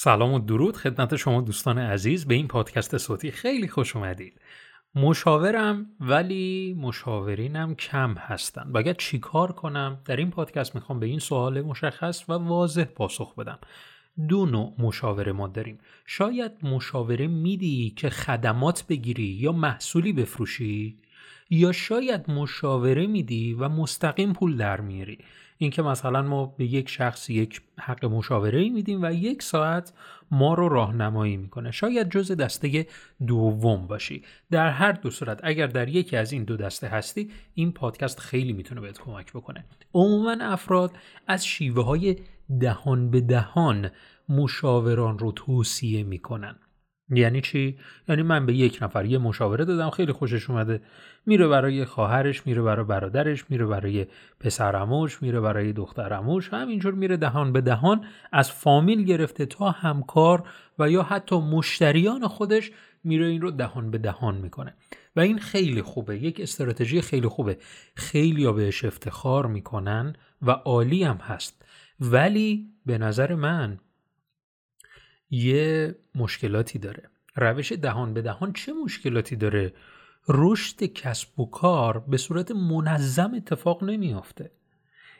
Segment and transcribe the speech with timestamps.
[0.00, 4.40] سلام و درود خدمت شما دوستان عزیز به این پادکست صوتی خیلی خوش اومدید.
[4.94, 8.72] مشاورم ولی مشاورینم کم هستن.
[8.72, 13.58] باید چیکار کنم در این پادکست می‌خوام به این سوال مشخص و واضح پاسخ بدم.
[14.28, 15.78] دو نوع مشاوره ما داریم.
[16.06, 20.98] شاید مشاوره میدی که خدمات بگیری یا محصولی بفروشی؟
[21.50, 25.18] یا شاید مشاوره میدی و مستقیم پول در میاری
[25.58, 29.92] اینکه مثلا ما به یک شخص یک حق مشاوره میدیم و یک ساعت
[30.30, 31.70] ما رو راهنمایی می‌کنه.
[31.70, 32.86] شاید جز دسته
[33.26, 34.22] دوم باشی.
[34.50, 38.52] در هر دو صورت اگر در یکی از این دو دسته هستی این پادکست خیلی
[38.52, 39.64] می‌تونه بهت کمک بکنه.
[39.94, 40.92] عموما افراد
[41.26, 42.16] از شیوه های
[42.60, 43.90] دهان به دهان
[44.28, 46.56] مشاوران رو توصیه می‌کنن.
[47.10, 50.80] یعنی چی؟ یعنی من به یک نفر یه مشاوره دادم خیلی خوشش اومده.
[51.26, 54.06] میره برای خواهرش میره برای برادرش میره برای
[54.40, 60.42] پسرموش میره برای دخترموش همینجور میره دهان به دهان از فامیل گرفته تا همکار
[60.78, 62.70] و یا حتی مشتریان خودش
[63.04, 64.74] میره این رو دهان به دهان می‌کنه.
[65.16, 66.18] و این خیلی خوبه.
[66.18, 67.58] یک استراتژی خیلی خوبه.
[67.94, 71.62] خیلی ها بهش افتخار می‌کنن و عالی هم هست.
[72.00, 73.78] ولی به نظر من
[75.30, 77.02] یه مشکلاتی داره.
[77.36, 79.72] روش دهان به دهان چه مشکلاتی داره؟
[80.28, 84.50] رشد کسب و کار به صورت منظم اتفاق نمیافته.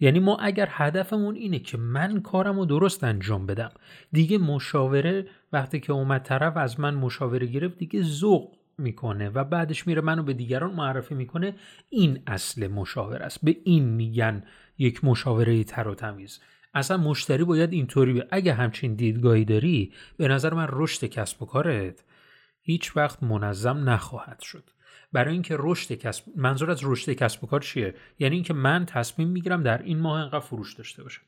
[0.00, 3.70] یعنی ما اگر هدفمون اینه که من کارم رو درست انجام بدم
[4.12, 9.86] دیگه مشاوره وقتی که اومد طرف از من مشاوره گرفت دیگه ذوق می‌کنه و بعدش
[9.86, 11.54] میره منو به دیگران معرفی می‌کنه.
[11.88, 13.44] این اصل مشاوره است.
[13.44, 14.44] به این میگن
[14.78, 16.40] یک مشاوره تر و تمیز.
[16.74, 21.46] اصلا مشتری باید اینطوری به اگه همچین دیدگاهی داری به نظر من رشد کسب و
[21.46, 22.04] کارت
[22.62, 24.70] هیچ وقت منظم نخواهد شد.
[25.12, 29.28] برای اینکه رشد کسب منظور از رشد کسب و کار چیه؟ یعنی اینکه من تصمیم
[29.28, 31.22] می‌گیرم در این ماه انقدر فروش داشته باشم.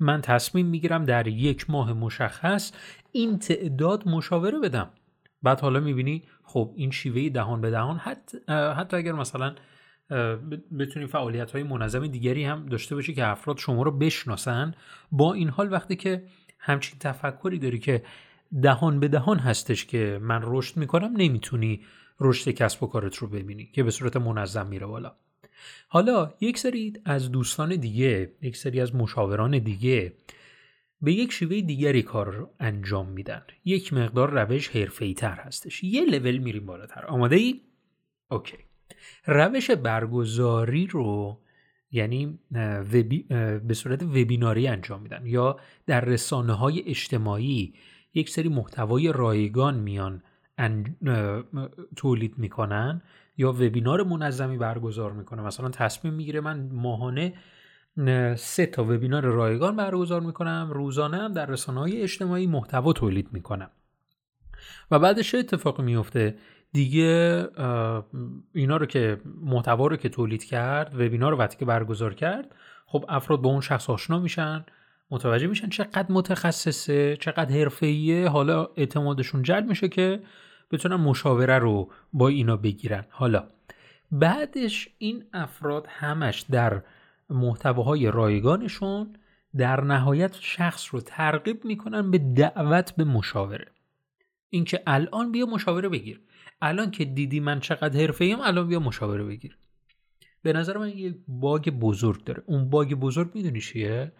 [0.00, 2.72] من تصمیم می‌گیرم در یک ماه مشخص
[3.12, 4.90] این تعداد مشاوره بدم.
[5.42, 9.54] بعد حالا می‌بینی خب این شیوه دهان به دهان حتی, حتی اگر مثلا
[10.78, 14.74] بتونی فعالیت های منظم دیگری هم داشته باشی که افراد شما رو بشناسن.
[15.12, 16.24] با این حال وقتی که
[16.58, 18.02] همچین تفکری داری که
[18.62, 21.80] دهان به دهان هستش که من رشد می‌کنم نمی‌تونی
[22.20, 25.16] رشد کسب و کارت رو ببینی که به صورت منظم میره بالا.
[25.88, 30.12] حالا یک سری از دوستان دیگه یک سری از مشاوران دیگه
[31.02, 33.42] به یک شیوه دیگری کار انجام میدن.
[33.64, 35.84] یک مقدار روش حرفه‌ای تر هستش.
[35.84, 37.06] یه لول میریم بالاتر.
[37.06, 37.60] آماده ای؟
[38.30, 38.56] اوکی.
[39.26, 41.40] روش برگزاری رو
[41.90, 42.38] یعنی
[43.66, 47.74] به صورت وبیناری انجام میدن یا در رسانه های اجتماعی
[48.14, 50.22] یک سری محتوای رایگان میان
[51.96, 53.02] تولید می‌کنن
[53.36, 55.42] یا وبینار منظمی برگزار می‌کنه.
[55.42, 57.34] مثلا تصمیم می‌گیره من ماهانه
[58.36, 63.70] سه تا وبینار رایگان برگزار می‌کنم روزانه هم در رسانه های اجتماعی محتوا تولید می‌کنم.
[64.90, 66.34] و بعدش چه اتفاقی میفته
[66.72, 67.44] دیگه
[68.54, 72.54] اینا رو که محتوا رو که تولید کرد وبینار رو وقتی که برگزار کرد
[72.86, 74.64] خب افراد با اون شخص آشنا میشن
[75.10, 78.28] متوجه میشن چقدر متخصصه چقدر حرفه‌ایه.
[78.28, 80.20] حالا اعتمادشون جلب میشه که
[80.70, 83.04] بتونن مشاوره رو با اینا بگیرن.
[83.10, 83.44] حالا
[84.12, 86.82] بعدش این افراد همش در
[87.30, 89.16] محتواهای رایگانشون
[89.56, 93.66] در نهایت شخص رو ترغیب می‌کنن به دعوت به مشاوره.
[94.50, 96.20] اینکه الان بیا مشاوره بگیر.
[96.62, 99.58] الان که دیدی من چقدر حرفه ایم الان بیا مشاوره بگیر.
[100.42, 102.42] به نظر من یه باگ بزرگ داره.
[102.46, 104.12] اون باگ بزرگ می‌دونی چیه؟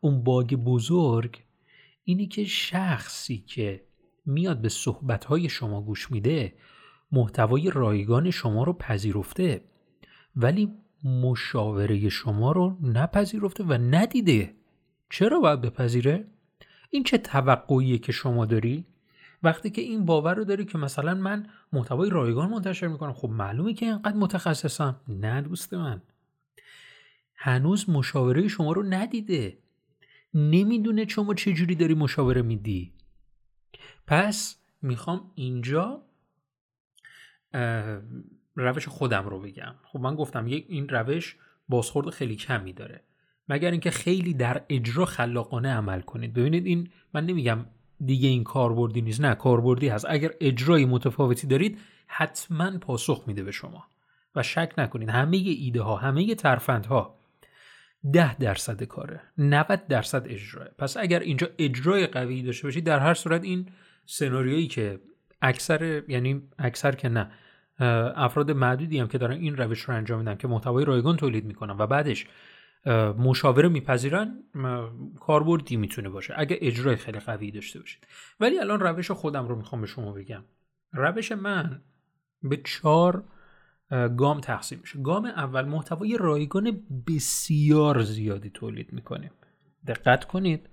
[0.00, 1.42] اون باگ بزرگ
[2.04, 3.84] اینی که شخصی که
[4.26, 6.54] میاد به صحبتهای شما گوش میده
[7.12, 9.64] محتوای رایگان شما رو پذیرفته
[10.36, 10.72] ولی
[11.04, 14.54] مشاوره شما رو نپذیرفته و ندیده.
[15.10, 16.26] چرا باید بپذیره؟
[16.90, 18.86] این چه توقعیه که شما داری؟
[19.44, 23.74] وقتی که این باور رو داری که مثلا من محتوای رایگان منتشر می‌کنم خب معلومه
[23.74, 25.00] که اینقدر متخصصم.
[25.08, 26.02] نه دوست من.
[27.34, 29.58] هنوز مشاوره شما رو ندیده.
[30.34, 32.92] نمی‌دونه شما چجوری داری مشاوره میدی.
[34.06, 36.02] پس می‌خوام اینجا
[38.54, 39.74] روش خودم رو بگم.
[39.84, 41.36] خب من گفتم یک این روش
[41.68, 43.04] بازخورد خیلی کمی داره.
[43.48, 46.34] مگر اینکه خیلی در اجرا خلاقانه عمل کنید.
[46.34, 47.66] ببینید این من نمیگم
[48.04, 49.20] دیگه این کاربردی نیست.
[49.20, 50.06] نه کاربردی هست.
[50.08, 53.84] اگر اجرای متفاوتی دارید حتما پاسخ میده به شما.
[54.36, 56.36] و شک نکنید همه ایده ها همه
[56.88, 57.14] ها
[58.12, 59.20] ده درصد کاره.
[59.38, 60.68] 90 درصد اجراه.
[60.78, 63.68] پس اگر اینجا اجرای قوی داشته باشید در هر صورت این
[64.06, 65.00] سناریویی که
[65.42, 67.30] اکثر یعنی اکثر که نه
[68.16, 71.76] افراد معدودی هم که دارن این روش رو انجام میدن که محتوای رایگان تولید می‌کنن
[71.78, 72.26] و بعدش
[73.18, 74.42] مشاوره میپذیرن
[75.20, 78.06] کاربردی می‌تونه باشه اگه اجرای خیلی قوی داشته باشید.
[78.40, 80.44] ولی الان روش خودم رو می‌خوام به شما بگم.
[80.92, 81.82] روش من
[82.42, 83.24] به چهار
[84.16, 85.02] گام تقسیم میشه.
[85.02, 89.30] گام اول محتوای رایگان بسیار زیادی تولید می‌کنیم.
[89.86, 90.68] دقت کنید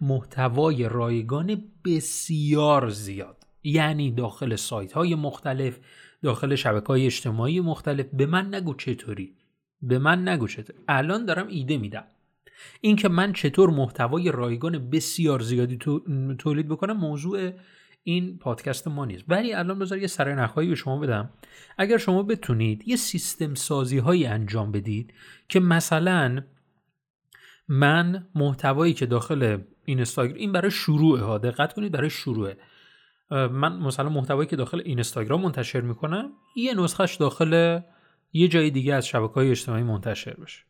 [0.00, 3.36] محتوای رایگان بسیار زیاد.
[3.62, 5.78] یعنی داخل سایت های مختلف
[6.22, 8.06] داخل شبکه های اجتماعی مختلف.
[8.12, 9.36] به من نگو چطوری.
[9.88, 10.76] به من نگو چطور.
[10.88, 12.04] الان دارم ایده میدم.
[12.80, 15.78] اینکه من چطور محتوای رایگان بسیار زیادی
[16.38, 17.50] تولید بکنم موضوع
[18.02, 19.24] این پادکست ما نیست.
[19.28, 21.30] ولی الان بذار یه سرنخهایی به شما بدم.
[21.78, 25.14] اگر شما بتونید یه سیستم سازی هایی انجام بدید
[25.48, 26.42] که مثلا
[27.68, 32.56] من محتوایی که داخل اینستاگرام این برای شروع ها دقت کنید برای شروعه.
[33.30, 37.80] من مثلا محتوایی که داخل اینستاگرام منتشر می‌کنم یه نسخهش داخل
[38.36, 40.64] یه جای دیگه از شبکه های اجتماعی منتشر بشه.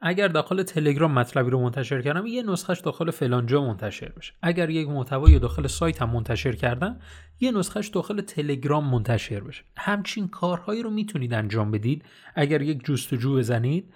[0.00, 4.32] اگر داخل تلگرام مطلبی رو منتشر کردم یه نسخهش داخل فلان جا منتشر بشه.
[4.42, 7.00] اگر یک محتوایی داخل سایت هم منتشر کردم
[7.40, 9.64] یه نسخهش داخل تلگرام منتشر بشه.
[9.76, 12.04] همچین کارهایی رو می‌تونید انجام بدید.
[12.34, 13.94] اگر یک جستجو بزنید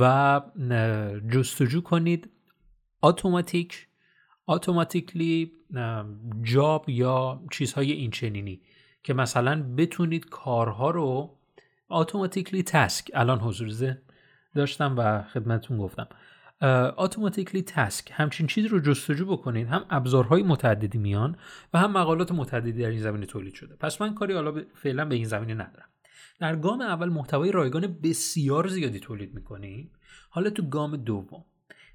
[0.00, 0.40] و
[1.32, 2.30] جستجو کنید
[3.02, 3.86] اتوماتیک
[4.48, 5.52] اتوماتیکلی
[6.42, 8.60] جاب یا چیزهای این چنینی
[9.02, 11.38] که مثلا بتونید کارها رو
[11.92, 13.96] اتوماتیکلی تسک الان حضور
[14.54, 16.08] داشتم و خدمتون گفتم.
[16.96, 21.36] اتوماتیکلی تسک همچین چیزی رو جستجو بکنید هم ابزارهای متعددی میان
[21.74, 23.76] و هم مقالات متعددی در این زمینه تولید شده.
[23.76, 25.88] پس من کاری حالا فعلا به این زمینه ندارم.
[26.40, 29.92] در گام اول محتوای رایگان بسیار زیادی تولید می‌کنیم
[30.30, 31.44] حالا تو گام دوم.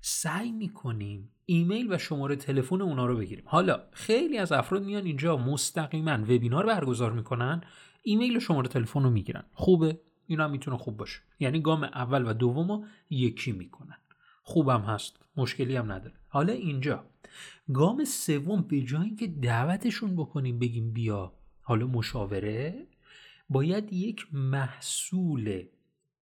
[0.09, 3.43] سعی می‌کنیم ایمیل و شماره تلفن اونا رو بگیریم.
[3.47, 7.61] حالا خیلی از افراد میان اینجا مستقیما وبینار برگزار می‌کنن
[8.03, 9.43] ایمیل و شماره تلفن رو می‌گیرن.
[9.53, 11.19] خوبه؟ اینا هم می‌تونه خوب باشه.
[11.39, 13.97] یعنی گام اول و دوم یکی می‌کنن.
[14.43, 16.15] خوبم هست مشکلی هم نداره.
[16.27, 17.03] حالا اینجا.
[17.73, 22.87] گام سوم به جای اینکه دعوتشون بکنیم بگیم بیا حالا مشاوره
[23.49, 25.63] باید یک محصول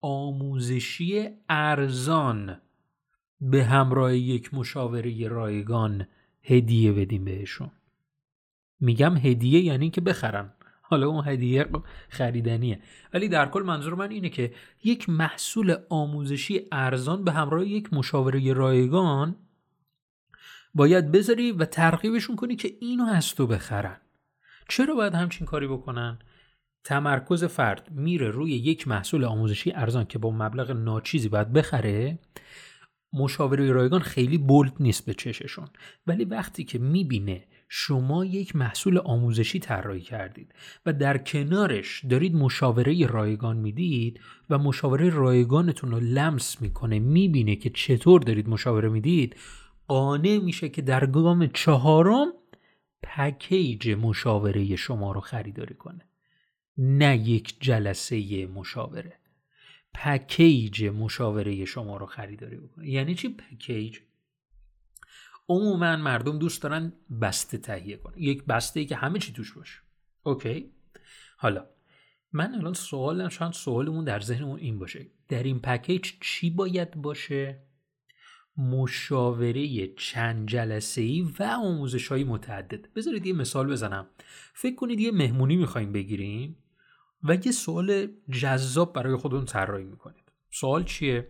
[0.00, 2.60] آموزشی ارزان
[3.50, 6.06] به همراه یک مشاوره رایگان
[6.42, 7.70] هدیه بدیم بهشون.
[8.80, 10.52] میگم هدیه یعنی که بخرن.
[10.82, 11.66] حالا اون هدیه
[12.08, 12.80] خریدنیه.
[13.12, 14.52] ولی در کل منظور من اینه که
[14.84, 19.36] یک محصول آموزشی ارزان به همراه یک مشاوره رایگان
[20.74, 23.96] باید بذاری و ترغیبشون کنی که اینو از تو بخرن.
[24.68, 26.18] چرا باید همچین کاری بکنن؟
[26.84, 32.18] تمرکز فرد میره روی یک محصول آموزشی ارزان که با مبلغ ناچیزی باید بخره
[33.14, 35.68] مشاوره رایگان خیلی بولد نیست به چششون.
[36.06, 40.54] ولی وقتی که می‌بینه شما یک محصول آموزشی طراحی کردید
[40.86, 44.20] و در کنارش دارید مشاوره رایگان می‌دید
[44.50, 49.36] و مشاوره رایگانتون رو لمس می‌کنه می‌بینه که چطور دارید مشاوره می‌دید
[49.88, 52.32] قانع میشه که در گام چهارم
[53.02, 56.04] پکیج مشاوره شما رو خریداری کنه.
[56.78, 59.18] نه یک جلسه مشاوره.
[59.94, 62.88] پکیج مشاوره شما رو خریداری بکنه.
[62.88, 63.98] یعنی چی پکیج
[65.48, 68.14] عموما مردم دوست دارن بسته تهیه کنن.
[68.18, 69.78] یک بسته ای که همه چی توش باشه.
[70.22, 70.70] اوکی؟
[71.36, 71.66] حالا
[72.32, 75.06] من الان سوال شاید سوالمون در ذهنمون این باشه.
[75.28, 77.62] در این پکیج چی باید باشه؟
[78.56, 82.92] مشاوره چند جلسه ای و آموزش های متعدد.
[82.92, 84.06] بذارید یه مثال بزنم.
[84.54, 86.56] فکر کنید یه مهمونی می‌خوایم بگیریم.
[87.24, 90.32] و یه سوال جذاب برای خودتون طراحی می‌کنید.
[90.50, 91.28] سوال چیه؟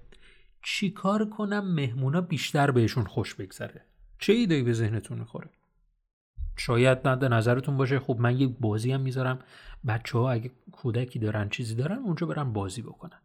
[0.63, 3.85] چیکار کنم مهمونا بیشتر بهشون خوش بگذره؟
[4.19, 5.51] چه ایده به ذهنتون می‌خوره؟
[6.57, 9.39] شاید نه نظرتون باشه خب من یک بازی هم می‌ذارم
[9.87, 13.21] بچه ها اگه کودکی دارن چیزی دارن اونجا برن بازی بکنن.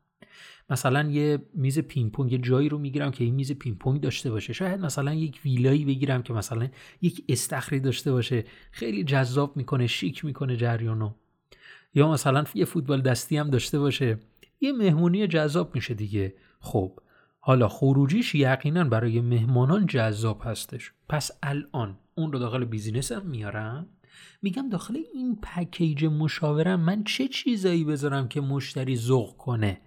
[0.70, 4.54] مثلا یه میز پینگ یه جایی رو می‌گیرم که این میز پینگ داشته باشه.
[4.54, 6.70] شاید مثلا یک ویلایی بگیرم که مثلا
[7.02, 8.46] یک استخری داشته باشه.
[8.72, 11.14] خیلی جذاب می‌کنه شیک می‌کنه جریانو.
[11.93, 14.19] یا مثلا یه فوتبال دستی هم داشته باشه.
[14.62, 16.36] یه مهمونی جذاب میشه دیگه.
[16.60, 17.00] خب
[17.39, 20.91] حالا خروجیش یقینا برای مهمانان جذاب هستش.
[21.10, 23.88] پس الان اون رو داخل business م میارم.
[24.41, 29.81] میگم داخل این پکیج مشاورم من چه چیزایی بذارم که مشتری ذوق کنه؟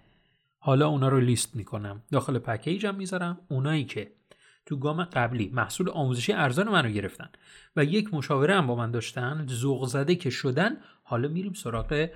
[0.59, 2.03] حالا اونا رو لیست می‌کنم.
[2.11, 3.39] داخل پکیجم می‌ذارم.
[3.49, 4.11] اونایی که
[4.65, 7.29] تو گام قبلی محصول آموزشی ارزان منو گرفتن
[7.75, 12.09] و یک مشاوره هم با من داشتن ذوق زده که شدن حالا میریم سراغ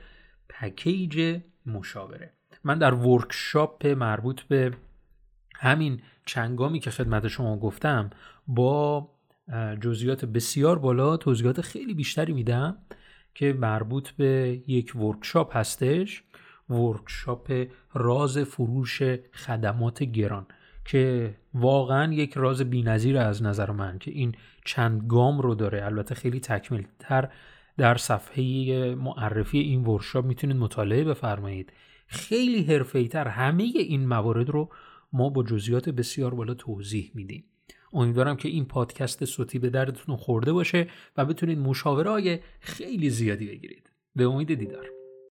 [0.50, 2.34] پکیج مشاوره.
[2.64, 4.74] من در ورکشاپ مربوط به
[5.56, 8.10] همین چنگامی که خدمت شما گفتم
[8.48, 9.10] با
[9.82, 12.78] جزئیات بسیار بالا توضیحات خیلی بیشتری میدم
[13.36, 16.24] که مربوط به یک ورکشاپ هستش.
[16.70, 19.02] ورکشاپ راز فروش
[19.34, 20.46] خدمات گران
[20.86, 25.86] که واقعا یک راز بینظیر از نظر من که این چند گام رو داره.
[25.86, 27.30] البته خیلی تکمیل تر
[27.78, 31.74] در صفحه معرفی این ورشاب می‌تونید مطالعه بفرمایید.
[32.08, 34.70] خیلی حرفه‌ای تر همه این موارد رو
[35.14, 37.44] ما با جزئیات بسیار بالا توضیح میدیم.
[37.94, 43.48] امیدوارم که این پادکست صوتی به دردتون خورده باشه و بتونید مشاوره های خیلی زیادی
[43.48, 43.90] بگیرید.
[44.16, 44.97] به امید دیدار.